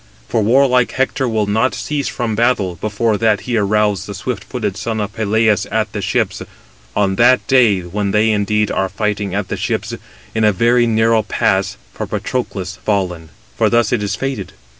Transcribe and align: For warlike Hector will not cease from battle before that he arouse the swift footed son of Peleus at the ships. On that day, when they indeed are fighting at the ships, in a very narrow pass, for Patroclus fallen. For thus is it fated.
For 0.27 0.41
warlike 0.41 0.93
Hector 0.93 1.29
will 1.29 1.45
not 1.45 1.75
cease 1.75 2.07
from 2.07 2.33
battle 2.33 2.73
before 2.73 3.17
that 3.19 3.41
he 3.41 3.55
arouse 3.55 4.07
the 4.07 4.15
swift 4.15 4.43
footed 4.43 4.75
son 4.75 4.99
of 4.99 5.13
Peleus 5.13 5.67
at 5.69 5.93
the 5.93 6.01
ships. 6.01 6.41
On 6.95 7.17
that 7.17 7.45
day, 7.45 7.81
when 7.81 8.09
they 8.09 8.31
indeed 8.31 8.71
are 8.71 8.89
fighting 8.89 9.35
at 9.35 9.49
the 9.49 9.57
ships, 9.57 9.93
in 10.33 10.43
a 10.43 10.51
very 10.51 10.87
narrow 10.87 11.21
pass, 11.21 11.77
for 11.93 12.07
Patroclus 12.07 12.77
fallen. 12.77 13.29
For 13.55 13.69
thus 13.69 13.93
is 13.93 14.15
it 14.15 14.19
fated. 14.19 14.53